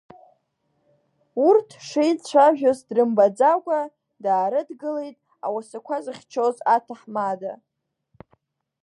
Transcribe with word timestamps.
Урҭ 1.47 1.69
шеицәажәоз 1.87 2.79
дрымбаӡакәа 2.87 3.81
даарыдгылеит 4.23 5.17
ауасақәа 5.45 5.97
зыхьчоз 6.03 6.57
аҭаҳмада. 6.75 7.53